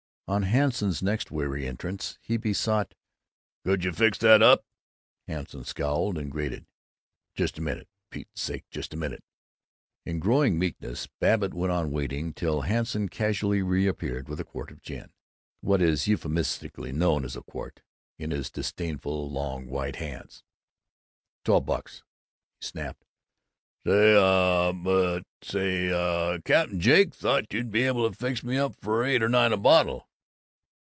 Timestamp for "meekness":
10.57-11.05